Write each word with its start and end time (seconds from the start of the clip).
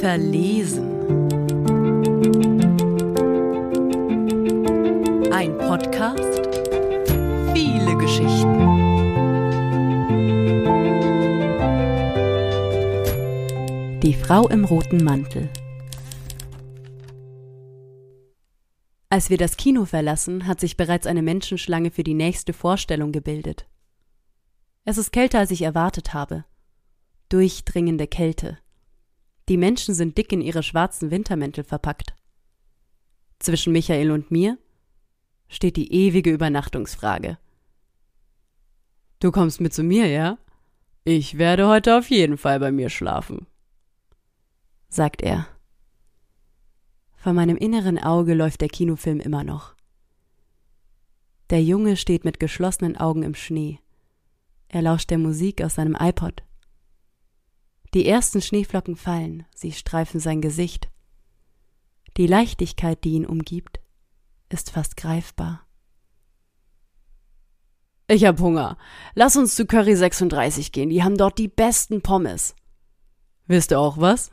Verlesen. 0.00 0.88
Ein 5.30 5.58
Podcast. 5.58 6.48
Viele 7.52 7.98
Geschichten. 7.98 8.70
Die 14.00 14.14
Frau 14.14 14.48
im 14.48 14.64
roten 14.64 15.04
Mantel. 15.04 15.50
Als 19.10 19.28
wir 19.28 19.36
das 19.36 19.58
Kino 19.58 19.84
verlassen, 19.84 20.46
hat 20.46 20.60
sich 20.60 20.78
bereits 20.78 21.06
eine 21.06 21.20
Menschenschlange 21.22 21.90
für 21.90 22.04
die 22.04 22.14
nächste 22.14 22.54
Vorstellung 22.54 23.12
gebildet. 23.12 23.66
Es 24.84 24.98
ist 24.98 25.12
kälter, 25.12 25.38
als 25.38 25.50
ich 25.50 25.62
erwartet 25.62 26.12
habe. 26.12 26.44
Durchdringende 27.30 28.06
Kälte. 28.06 28.58
Die 29.48 29.56
Menschen 29.56 29.94
sind 29.94 30.16
dick 30.18 30.32
in 30.32 30.40
ihre 30.40 30.62
schwarzen 30.62 31.10
Wintermäntel 31.10 31.64
verpackt. 31.64 32.14
Zwischen 33.38 33.72
Michael 33.72 34.10
und 34.10 34.30
mir 34.30 34.58
steht 35.48 35.76
die 35.76 35.92
ewige 35.92 36.30
Übernachtungsfrage. 36.30 37.38
Du 39.20 39.32
kommst 39.32 39.60
mit 39.60 39.72
zu 39.72 39.82
mir, 39.82 40.06
ja? 40.06 40.38
Ich 41.04 41.38
werde 41.38 41.68
heute 41.68 41.98
auf 41.98 42.10
jeden 42.10 42.38
Fall 42.38 42.60
bei 42.60 42.72
mir 42.72 42.88
schlafen, 42.88 43.46
sagt 44.88 45.20
er. 45.20 45.46
Vor 47.14 47.34
meinem 47.34 47.56
inneren 47.56 47.98
Auge 47.98 48.34
läuft 48.34 48.62
der 48.62 48.68
Kinofilm 48.68 49.20
immer 49.20 49.44
noch. 49.44 49.74
Der 51.50 51.62
Junge 51.62 51.96
steht 51.98 52.24
mit 52.24 52.40
geschlossenen 52.40 52.96
Augen 52.96 53.22
im 53.22 53.34
Schnee. 53.34 53.80
Er 54.74 54.82
lauscht 54.82 55.10
der 55.10 55.18
Musik 55.18 55.62
aus 55.62 55.76
seinem 55.76 55.96
iPod. 55.96 56.42
Die 57.94 58.08
ersten 58.08 58.42
Schneeflocken 58.42 58.96
fallen, 58.96 59.46
sie 59.54 59.70
streifen 59.70 60.18
sein 60.18 60.40
Gesicht. 60.40 60.90
Die 62.16 62.26
Leichtigkeit, 62.26 63.04
die 63.04 63.12
ihn 63.12 63.24
umgibt, 63.24 63.78
ist 64.48 64.72
fast 64.72 64.96
greifbar. 64.96 65.64
Ich 68.08 68.24
hab 68.24 68.40
Hunger. 68.40 68.76
Lass 69.14 69.36
uns 69.36 69.54
zu 69.54 69.64
Curry 69.64 69.94
36 69.94 70.72
gehen, 70.72 70.90
die 70.90 71.04
haben 71.04 71.16
dort 71.16 71.38
die 71.38 71.46
besten 71.46 72.02
Pommes. 72.02 72.56
Wisst 73.46 73.70
ihr 73.70 73.78
auch 73.78 73.98
was? 73.98 74.32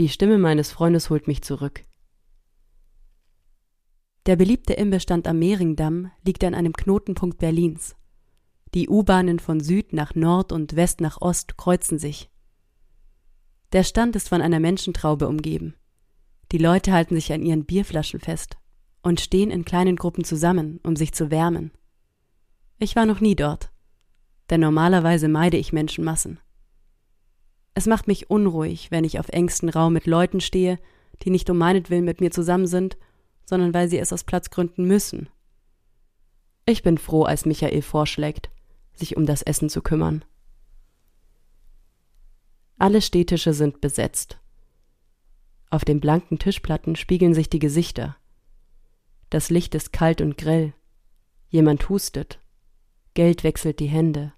Die 0.00 0.08
Stimme 0.08 0.36
meines 0.38 0.72
Freundes 0.72 1.10
holt 1.10 1.28
mich 1.28 1.42
zurück. 1.42 1.84
Der 4.26 4.34
beliebte 4.34 4.72
Imbissstand 4.72 5.28
am 5.28 5.38
Mehringdamm 5.38 6.10
liegt 6.24 6.42
an 6.42 6.56
einem 6.56 6.72
Knotenpunkt 6.72 7.38
Berlins. 7.38 7.94
Die 8.74 8.88
U-Bahnen 8.88 9.38
von 9.38 9.60
Süd 9.60 9.92
nach 9.92 10.16
Nord 10.16 10.50
und 10.50 10.74
West 10.74 11.00
nach 11.00 11.20
Ost 11.20 11.56
kreuzen 11.56 12.00
sich. 12.00 12.28
Der 13.72 13.84
Stand 13.84 14.16
ist 14.16 14.28
von 14.28 14.42
einer 14.42 14.58
Menschentraube 14.58 15.28
umgeben. 15.28 15.76
Die 16.50 16.58
Leute 16.58 16.92
halten 16.92 17.14
sich 17.14 17.32
an 17.32 17.44
ihren 17.44 17.66
Bierflaschen 17.66 18.18
fest 18.18 18.56
und 19.02 19.20
stehen 19.20 19.52
in 19.52 19.64
kleinen 19.64 19.94
Gruppen 19.94 20.24
zusammen, 20.24 20.80
um 20.82 20.96
sich 20.96 21.12
zu 21.12 21.30
wärmen. 21.30 21.70
Ich 22.80 22.96
war 22.96 23.06
noch 23.06 23.20
nie 23.20 23.36
dort, 23.36 23.70
denn 24.50 24.60
normalerweise 24.60 25.28
meide 25.28 25.56
ich 25.56 25.72
Menschenmassen. 25.72 26.40
Es 27.74 27.86
macht 27.86 28.08
mich 28.08 28.28
unruhig, 28.28 28.90
wenn 28.90 29.04
ich 29.04 29.20
auf 29.20 29.28
engstem 29.28 29.68
Raum 29.68 29.92
mit 29.92 30.06
Leuten 30.06 30.40
stehe, 30.40 30.80
die 31.22 31.30
nicht 31.30 31.48
um 31.48 31.58
meinetwillen 31.58 32.04
mit 32.04 32.20
mir 32.20 32.32
zusammen 32.32 32.66
sind, 32.66 32.96
sondern 33.44 33.72
weil 33.72 33.88
sie 33.88 33.98
es 33.98 34.12
aus 34.12 34.24
Platzgründen 34.24 34.84
müssen. 34.84 35.28
Ich 36.66 36.82
bin 36.82 36.98
froh, 36.98 37.22
als 37.22 37.46
Michael 37.46 37.82
vorschlägt, 37.82 38.50
sich 38.94 39.16
um 39.16 39.26
das 39.26 39.42
Essen 39.42 39.68
zu 39.68 39.82
kümmern. 39.82 40.24
Alle 42.78 43.00
Städtische 43.00 43.54
sind 43.54 43.80
besetzt. 43.80 44.38
Auf 45.70 45.84
den 45.84 46.00
blanken 46.00 46.38
Tischplatten 46.38 46.96
spiegeln 46.96 47.34
sich 47.34 47.48
die 47.48 47.58
Gesichter. 47.58 48.16
Das 49.30 49.50
Licht 49.50 49.74
ist 49.74 49.92
kalt 49.92 50.20
und 50.20 50.36
grell. 50.36 50.74
Jemand 51.48 51.88
hustet. 51.88 52.40
Geld 53.14 53.44
wechselt 53.44 53.80
die 53.80 53.86
Hände. 53.86 54.32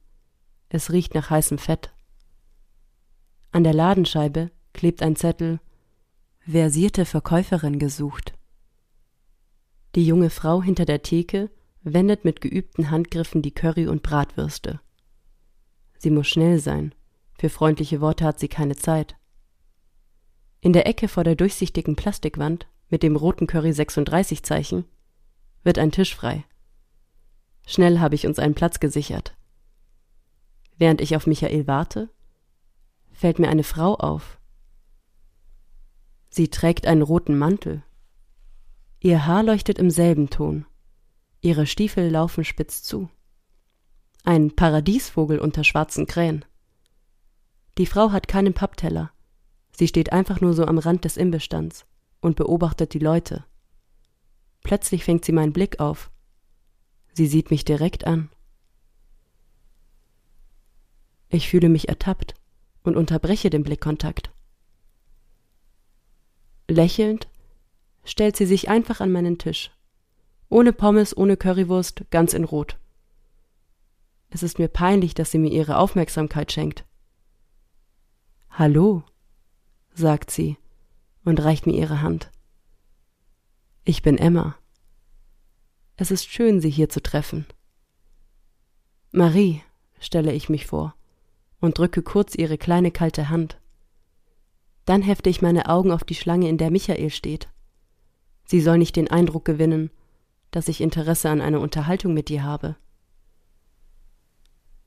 Es 0.69 0.91
riecht 0.91 1.15
nach 1.15 1.31
heißem 1.31 1.59
Fett. 1.59 1.93
An 3.53 3.65
der 3.65 3.75
Ladenscheibe 3.75 4.51
klebt 4.73 5.03
ein 5.03 5.17
Zettel 5.17 5.61
Versierte 6.49 7.05
Verkäuferin 7.05 7.81
gesucht. 7.81 8.35
Die 9.97 10.07
junge 10.07 10.31
Frau 10.31 10.63
hinter 10.63 10.85
der 10.85 11.03
Theke 11.03 11.51
wendet 11.87 12.25
mit 12.25 12.41
geübten 12.41 12.91
Handgriffen 12.91 13.43
die 13.43 13.53
Curry 13.53 13.87
und 13.87 14.03
Bratwürste. 14.03 14.81
Sie 15.99 16.11
muss 16.11 16.27
schnell 16.27 16.59
sein, 16.59 16.95
für 17.39 17.49
freundliche 17.49 18.01
Worte 18.01 18.25
hat 18.25 18.41
sie 18.41 18.49
keine 18.49 18.75
Zeit. 18.75 19.17
In 20.61 20.73
der 20.73 20.87
Ecke 20.87 21.07
vor 21.07 21.23
der 21.23 21.37
durchsichtigen 21.37 21.95
Plastikwand 21.95 22.67
mit 22.89 23.05
dem 23.05 23.15
roten 23.15 23.47
Curry 23.47 23.73
36 23.73 24.43
Zeichen 24.43 24.85
wird 25.63 25.79
ein 25.79 25.93
Tisch 25.93 26.15
frei. 26.15 26.45
Schnell 27.67 28.01
habe 28.01 28.17
ich 28.17 28.27
uns 28.27 28.39
einen 28.41 28.55
Platz 28.55 28.81
gesichert. 28.81 29.37
Während 30.79 31.01
ich 31.01 31.15
auf 31.15 31.27
Michael 31.27 31.67
warte, 31.69 32.11
fällt 33.13 33.39
mir 33.39 33.49
eine 33.49 33.65
Frau 33.65 33.95
auf. 33.95 34.41
Sie 36.31 36.49
trägt 36.49 36.87
einen 36.87 37.03
roten 37.03 37.39
Mantel. 37.39 37.83
Ihr 39.01 39.25
Haar 39.25 39.45
leuchtet 39.45 39.79
im 39.79 39.91
selben 39.91 40.31
Ton. 40.31 40.67
Ihre 41.41 41.67
Stiefel 41.67 42.11
laufen 42.11 42.45
spitz 42.45 42.83
zu. 42.83 43.09
Ein 44.25 44.57
Paradiesvogel 44.57 45.39
unter 45.39 45.65
schwarzen 45.65 46.07
Krähen. 46.07 46.45
Die 47.79 47.87
Frau 47.87 48.11
hat 48.11 48.27
keinen 48.27 48.55
Pappteller. 48.55 49.13
Sie 49.73 49.87
steht 49.87 50.13
einfach 50.13 50.41
nur 50.41 50.55
so 50.55 50.65
am 50.65 50.79
Rand 50.79 51.05
des 51.05 51.17
Imbissstands 51.17 51.87
und 52.21 52.37
beobachtet 52.37 52.95
die 52.95 52.99
Leute. 52.99 53.45
Plötzlich 54.63 55.05
fängt 55.05 55.25
sie 55.25 55.33
meinen 55.33 55.53
Blick 55.53 55.79
auf. 55.79 56.11
Sie 57.13 57.27
sieht 57.27 57.51
mich 57.51 57.65
direkt 57.65 58.07
an. 58.07 58.31
Ich 61.29 61.49
fühle 61.49 61.69
mich 61.69 61.89
ertappt 61.89 62.35
und 62.83 62.97
unterbreche 62.97 63.51
den 63.51 63.63
Blickkontakt. 63.63 64.33
Lächelnd 66.69 67.29
stellt 68.05 68.37
sie 68.37 68.47
sich 68.47 68.69
einfach 68.69 69.01
an 69.01 69.13
meinen 69.13 69.39
Tisch 69.39 69.71
ohne 70.49 70.73
Pommes, 70.73 71.17
ohne 71.17 71.37
Currywurst, 71.37 72.05
ganz 72.11 72.33
in 72.35 72.45
Rot. 72.45 72.79
Es 74.31 74.43
ist 74.43 74.59
mir 74.59 74.69
peinlich, 74.69 75.15
dass 75.15 75.31
sie 75.31 75.39
mir 75.39 75.51
ihre 75.51 75.79
Aufmerksamkeit 75.79 76.53
schenkt. 76.53 76.85
Hallo, 78.51 79.03
sagt 79.93 80.31
sie 80.31 80.57
und 81.25 81.43
reicht 81.43 81.67
mir 81.67 81.75
ihre 81.75 82.03
Hand. 82.03 82.31
Ich 83.85 84.03
bin 84.03 84.19
Emma. 84.19 84.57
Es 85.97 86.11
ist 86.11 86.27
schön, 86.29 86.61
Sie 86.61 86.71
hier 86.71 86.89
zu 86.89 87.01
treffen. 87.01 87.47
Marie, 89.13 89.63
stelle 89.99 90.33
ich 90.33 90.49
mich 90.49 90.67
vor 90.67 90.95
und 91.61 91.79
drücke 91.79 92.03
kurz 92.03 92.35
ihre 92.35 92.59
kleine 92.59 92.91
kalte 92.91 93.29
Hand. 93.29 93.59
Dann 94.85 95.03
hefte 95.03 95.31
ich 95.31 95.41
meine 95.41 95.69
Augen 95.69 95.91
auf 95.91 96.05
die 96.05 96.15
Schlange, 96.15 96.49
in 96.49 96.59
der 96.59 96.71
Michael 96.71 97.11
steht. 97.11 97.49
Sie 98.45 98.61
soll 98.61 98.79
nicht 98.79 98.97
den 98.97 99.11
Eindruck 99.11 99.45
gewinnen, 99.45 99.91
dass 100.51 100.69
ich 100.69 100.81
Interesse 100.81 101.31
an 101.31 101.41
einer 101.41 101.61
Unterhaltung 101.61 102.15
mit 102.15 102.29
dir 102.29 102.43
habe. 102.43 102.77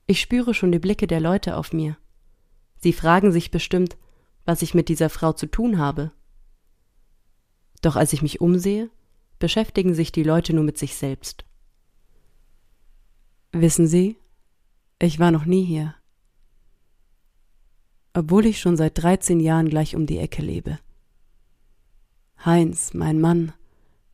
Ich 0.06 0.20
spüre 0.20 0.54
schon 0.54 0.72
die 0.72 0.78
Blicke 0.78 1.06
der 1.06 1.20
Leute 1.20 1.56
auf 1.56 1.72
mir. 1.72 1.96
Sie 2.78 2.92
fragen 2.92 3.30
sich 3.30 3.50
bestimmt, 3.50 3.96
was 4.44 4.62
ich 4.62 4.74
mit 4.74 4.88
dieser 4.88 5.10
Frau 5.10 5.32
zu 5.32 5.46
tun 5.46 5.78
habe. 5.78 6.12
Doch 7.82 7.96
als 7.96 8.12
ich 8.12 8.22
mich 8.22 8.40
umsehe, 8.40 8.90
beschäftigen 9.38 9.94
sich 9.94 10.12
die 10.12 10.22
Leute 10.22 10.52
nur 10.52 10.64
mit 10.64 10.78
sich 10.78 10.96
selbst. 10.96 11.44
Wissen 13.52 13.86
Sie, 13.86 14.16
ich 14.98 15.18
war 15.18 15.30
noch 15.30 15.44
nie 15.44 15.64
hier. 15.64 15.94
Obwohl 18.12 18.46
ich 18.46 18.60
schon 18.60 18.76
seit 18.76 19.00
13 19.02 19.40
Jahren 19.40 19.68
gleich 19.68 19.96
um 19.96 20.06
die 20.06 20.18
Ecke 20.18 20.42
lebe. 20.42 20.78
Heinz, 22.44 22.94
mein 22.94 23.20
Mann, 23.20 23.52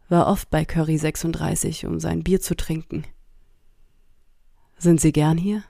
war 0.09 0.27
oft 0.27 0.51
bei 0.51 0.65
Curry 0.65 0.99
36, 0.99 1.87
um 1.87 2.01
sein 2.01 2.23
Bier 2.23 2.41
zu 2.41 2.57
trinken. 2.57 3.05
Sind 4.79 5.01
Sie 5.01 5.13
gern 5.13 5.39
hier? 5.39 5.65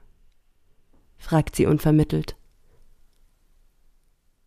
fragt 1.17 1.57
sie 1.57 1.67
unvermittelt. 1.67 2.37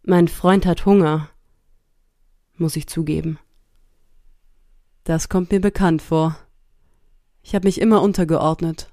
Mein 0.03 0.27
Freund 0.27 0.65
hat 0.65 0.85
Hunger, 0.85 1.29
muss 2.55 2.75
ich 2.75 2.87
zugeben. 2.87 3.39
Das 5.03 5.29
kommt 5.29 5.51
mir 5.51 5.61
bekannt 5.61 6.01
vor. 6.01 6.37
Ich 7.41 7.55
habe 7.55 7.67
mich 7.67 7.81
immer 7.81 8.01
untergeordnet. 8.01 8.91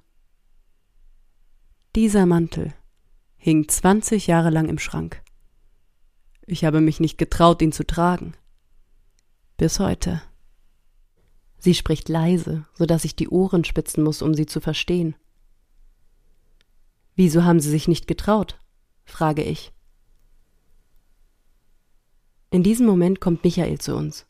Dieser 1.95 2.27
Mantel 2.27 2.73
hing 3.37 3.69
zwanzig 3.69 4.27
Jahre 4.27 4.51
lang 4.51 4.69
im 4.69 4.79
Schrank. 4.79 5.23
Ich 6.47 6.65
habe 6.65 6.81
mich 6.81 7.01
nicht 7.01 7.19
getraut, 7.19 7.61
ihn 7.61 7.73
zu 7.73 7.87
tragen. 7.87 8.35
Bis 9.57 9.81
heute. 9.81 10.23
Sie 11.59 11.75
spricht 11.75 12.09
leise, 12.09 12.67
so 12.75 12.87
dass 12.87 13.05
ich 13.05 13.17
die 13.17 13.29
Ohren 13.29 13.65
spitzen 13.65 14.05
muss, 14.05 14.23
um 14.23 14.35
sie 14.35 14.47
zu 14.47 14.61
verstehen. 14.61 15.15
Wieso 17.15 17.45
haben 17.45 17.61
Sie 17.61 17.71
sich 17.71 17.89
nicht 17.89 18.07
getraut? 18.07 18.59
frage 19.05 19.43
ich. 19.43 19.73
In 22.51 22.63
diesem 22.63 22.87
Moment 22.87 23.21
kommt 23.21 23.45
Michael 23.45 23.79
zu 23.79 23.97
uns. 23.97 24.27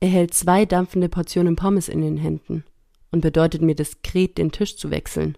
Er 0.00 0.08
hält 0.08 0.32
zwei 0.32 0.64
dampfende 0.64 1.08
Portionen 1.08 1.56
Pommes 1.56 1.88
in 1.88 2.00
den 2.00 2.16
Händen 2.16 2.64
und 3.10 3.20
bedeutet 3.20 3.60
mir 3.60 3.74
diskret, 3.74 4.38
den 4.38 4.50
Tisch 4.50 4.76
zu 4.76 4.90
wechseln. 4.90 5.36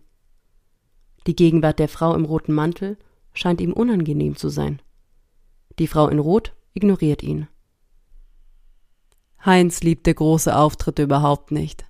Die 1.26 1.36
Gegenwart 1.36 1.78
der 1.78 1.88
Frau 1.88 2.14
im 2.14 2.24
roten 2.24 2.52
Mantel 2.52 2.96
scheint 3.34 3.60
ihm 3.60 3.72
unangenehm 3.72 4.36
zu 4.36 4.48
sein. 4.48 4.80
Die 5.78 5.86
Frau 5.86 6.08
in 6.08 6.18
Rot 6.18 6.54
ignoriert 6.74 7.22
ihn. 7.22 7.48
Heinz 9.44 9.82
liebte 9.82 10.14
große 10.14 10.54
Auftritte 10.56 11.02
überhaupt 11.02 11.50
nicht. 11.50 11.84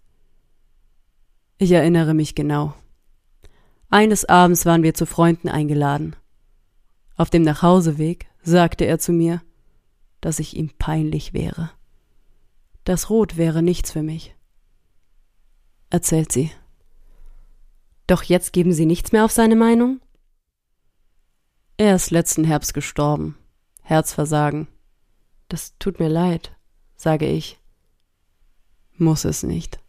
Ich 1.59 1.71
erinnere 1.73 2.15
mich 2.15 2.35
genau. 2.35 2.75
Eines 3.89 4.25
Abends 4.25 4.65
waren 4.65 4.83
wir 4.83 4.95
zu 4.95 5.05
Freunden 5.05 5.49
eingeladen. 5.49 6.17
Auf 7.17 7.29
dem 7.29 7.43
Nachhauseweg 7.43 8.27
sagte 8.43 8.85
er 8.87 8.99
zu 8.99 9.13
mir, 9.13 9.43
dass 10.23 10.39
ich 10.39 10.57
ihm 10.57 10.71
peinlich 10.79 11.35
wäre. 11.35 11.71
Das 12.85 13.11
Rot 13.11 13.37
wäre 13.37 13.63
nichts 13.63 13.93
für 13.93 14.03
mich. 14.03 14.35
Erzählt 15.91 16.33
sie. 16.33 16.51
Doch 18.07 18.23
jetzt 18.23 18.53
geben 18.53 18.73
Sie 18.73 18.87
nichts 18.87 19.13
mehr 19.13 19.25
auf 19.25 19.31
seine 19.31 19.57
Meinung? 19.57 20.01
Er 21.77 21.95
ist 21.95 22.11
letzten 22.11 22.45
Herbst 22.45 22.75
gestorben. 22.75 23.37
Herzversagen. 23.83 24.69
Das 25.49 25.77
tut 25.79 26.01
mir 26.01 26.09
leid, 26.09 26.52
sage 27.03 27.27
ich. 27.27 27.59
Muss 28.97 29.25
es 29.25 29.43
nicht, 29.43 29.81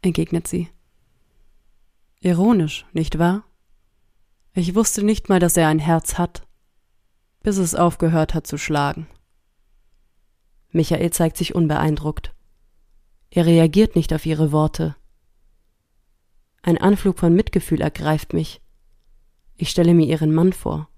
entgegnet 0.00 0.48
sie. 0.48 0.68
Ironisch, 2.18 2.84
nicht 2.92 3.20
wahr? 3.20 3.44
Ich 4.52 4.74
wusste 4.74 5.04
nicht 5.04 5.28
mal, 5.28 5.38
dass 5.38 5.56
er 5.56 5.68
ein 5.68 5.78
Herz 5.78 6.18
hat, 6.18 6.44
bis 7.42 7.58
es 7.58 7.76
aufgehört 7.76 8.34
hat 8.34 8.46
zu 8.48 8.58
schlagen. 8.58 9.06
Michael 10.70 11.12
zeigt 11.12 11.36
sich 11.36 11.54
unbeeindruckt. 11.54 12.34
Er 13.30 13.46
reagiert 13.46 13.94
nicht 13.94 14.12
auf 14.12 14.26
ihre 14.26 14.50
Worte. 14.50 14.96
Ein 16.62 16.78
Anflug 16.78 17.20
von 17.20 17.34
Mitgefühl 17.34 17.80
ergreift 17.80 18.32
mich. 18.32 18.60
Ich 19.54 19.70
stelle 19.70 19.94
mir 19.94 20.06
ihren 20.06 20.34
Mann 20.34 20.52
vor, 20.52 20.88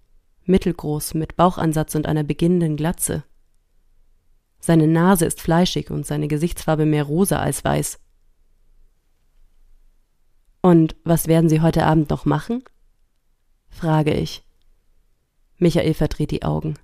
mittelgroß, 0.45 1.13
mit 1.15 1.37
Bauchansatz 1.37 1.95
und 1.95 2.07
einer 2.07 2.25
beginnenden 2.25 2.77
Glatze. 2.77 3.25
Seine 4.67 4.89
Nase 4.89 5.27
ist 5.27 5.43
fleischig 5.43 5.91
und 5.91 6.07
seine 6.07 6.27
Gesichtsfarbe 6.27 6.87
mehr 6.87 7.05
rosa 7.05 7.39
als 7.39 7.65
weiß. 7.65 7.99
Und 10.63 10.97
was 11.05 11.27
werden 11.27 11.51
Sie 11.51 11.61
heute 11.61 11.85
Abend 11.85 12.09
noch 12.09 12.25
machen? 12.25 12.65
frage 13.69 14.15
ich. 14.15 14.43
Michael 15.59 15.93
verdreht 15.93 16.31
die 16.31 16.45
Augen. 16.45 16.79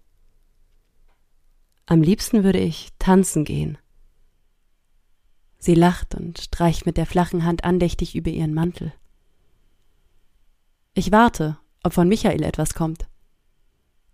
Am 1.86 2.02
liebsten 2.02 2.44
würde 2.44 2.58
ich 2.58 2.90
tanzen 2.98 3.46
gehen. 3.46 3.78
Sie 5.56 5.74
lacht 5.74 6.14
und 6.14 6.38
streicht 6.38 6.84
mit 6.84 6.98
der 6.98 7.06
flachen 7.06 7.46
Hand 7.46 7.64
andächtig 7.64 8.14
über 8.14 8.30
ihren 8.30 8.52
Mantel. 8.52 8.92
Ich 10.92 11.12
warte, 11.12 11.56
ob 11.82 11.94
von 11.94 12.08
Michael 12.08 12.42
etwas 12.42 12.74
kommt. 12.74 13.08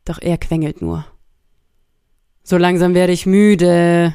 Doch 0.05 0.21
er 0.23 0.39
quengelt 0.39 0.83
nur. 0.83 1.05
So 2.49 2.59
langsam 2.59 2.95
werde 2.95 3.13
ich 3.13 3.27
müde. 3.27 4.15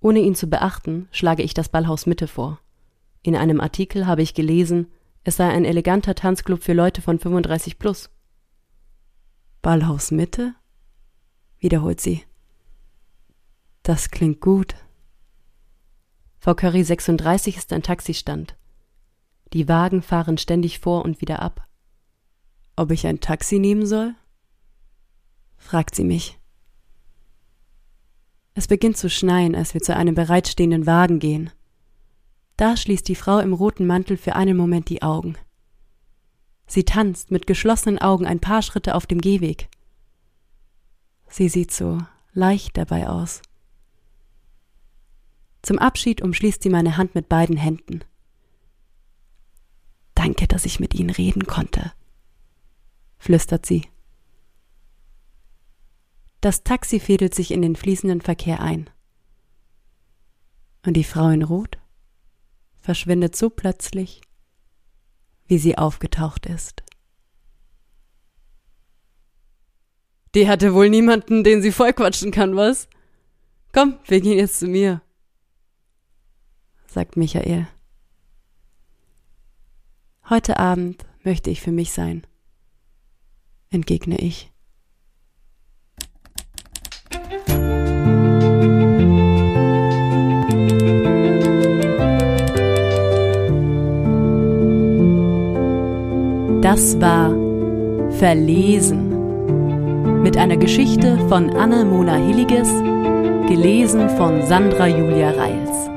Ohne 0.00 0.18
ihn 0.18 0.34
zu 0.34 0.48
beachten, 0.48 1.06
schlage 1.12 1.44
ich 1.44 1.54
das 1.54 1.68
Ballhaus 1.68 2.04
Mitte 2.06 2.26
vor. 2.26 2.58
In 3.22 3.36
einem 3.36 3.60
Artikel 3.60 4.08
habe 4.08 4.22
ich 4.22 4.34
gelesen, 4.34 4.88
es 5.22 5.36
sei 5.36 5.48
ein 5.48 5.64
eleganter 5.64 6.16
Tanzclub 6.16 6.60
für 6.60 6.72
Leute 6.72 7.00
von 7.00 7.20
35 7.20 7.78
plus. 7.78 8.10
Ballhaus 9.62 10.10
Mitte? 10.10 10.56
wiederholt 11.60 12.00
sie. 12.00 12.24
Das 13.84 14.10
klingt 14.10 14.40
gut. 14.40 14.74
Vor 16.40 16.56
Curry 16.56 16.82
36 16.82 17.56
ist 17.56 17.72
ein 17.72 17.84
Taxistand. 17.84 18.56
Die 19.52 19.68
Wagen 19.68 20.02
fahren 20.02 20.38
ständig 20.38 20.80
vor 20.80 21.04
und 21.04 21.20
wieder 21.20 21.40
ab. 21.40 21.68
Ob 22.74 22.90
ich 22.90 23.06
ein 23.06 23.20
Taxi 23.20 23.60
nehmen 23.60 23.86
soll? 23.86 24.16
Fragt 25.72 25.94
sie 25.94 26.04
mich. 26.04 26.38
Es 28.52 28.68
beginnt 28.68 28.98
zu 28.98 29.08
schneien, 29.08 29.54
als 29.54 29.72
wir 29.72 29.80
zu 29.80 29.96
einem 29.96 30.14
bereitstehenden 30.14 30.84
Wagen 30.84 31.18
gehen. 31.18 31.50
Da 32.58 32.76
schließt 32.76 33.08
die 33.08 33.14
Frau 33.14 33.38
im 33.38 33.54
roten 33.54 33.86
Mantel 33.86 34.18
für 34.18 34.36
einen 34.36 34.54
Moment 34.54 34.90
die 34.90 35.00
Augen. 35.00 35.34
Sie 36.66 36.84
tanzt 36.84 37.30
mit 37.30 37.46
geschlossenen 37.46 37.98
Augen 37.98 38.26
ein 38.26 38.38
paar 38.38 38.60
Schritte 38.60 38.94
auf 38.94 39.06
dem 39.06 39.22
Gehweg. 39.22 39.70
Sie 41.28 41.48
sieht 41.48 41.72
so 41.72 41.96
leicht 42.34 42.76
dabei 42.76 43.08
aus. 43.08 43.40
Zum 45.62 45.78
Abschied 45.78 46.20
umschließt 46.20 46.62
sie 46.62 46.68
meine 46.68 46.98
Hand 46.98 47.14
mit 47.14 47.30
beiden 47.30 47.56
Händen. 47.56 48.04
Danke, 50.14 50.46
dass 50.46 50.66
ich 50.66 50.80
mit 50.80 50.92
Ihnen 50.92 51.08
reden 51.08 51.46
konnte, 51.46 51.94
flüstert 53.16 53.64
sie. 53.64 53.91
Das 56.42 56.62
Taxi 56.62 57.00
fädelt 57.00 57.34
sich 57.34 57.50
in 57.52 57.62
den 57.62 57.74
fließenden 57.74 58.20
Verkehr 58.20 58.60
ein. 58.60 58.90
Und 60.84 60.94
die 60.94 61.04
Frau 61.04 61.30
in 61.30 61.42
Rot 61.42 61.78
verschwindet 62.80 63.34
so 63.34 63.48
plötzlich, 63.48 64.20
wie 65.46 65.56
sie 65.56 65.78
aufgetaucht 65.78 66.44
ist. 66.44 66.82
Die 70.34 70.46
hatte 70.46 70.74
wohl 70.74 70.90
niemanden, 70.90 71.44
den 71.44 71.62
sie 71.62 71.72
vollquatschen 71.72 72.32
kann, 72.32 72.56
was? 72.56 72.88
Komm, 73.72 73.98
wir 74.06 74.20
gehen 74.20 74.36
jetzt 74.36 74.58
zu 74.58 74.66
mir 74.66 75.00
sagt 76.92 77.16
Michael. 77.16 77.66
Heute 80.28 80.58
Abend 80.58 81.06
möchte 81.24 81.50
ich 81.50 81.60
für 81.60 81.72
mich 81.72 81.92
sein, 81.92 82.26
entgegne 83.70 84.18
ich. 84.18 84.51
Das 96.72 96.98
war 97.02 97.28
Verlesen 98.12 99.10
mit 100.22 100.38
einer 100.38 100.56
Geschichte 100.56 101.18
von 101.28 101.50
Anne 101.50 101.84
Mona 101.84 102.14
Hilliges, 102.14 102.70
gelesen 103.46 104.08
von 104.16 104.40
Sandra 104.46 104.86
Julia 104.86 105.32
Reils. 105.32 105.91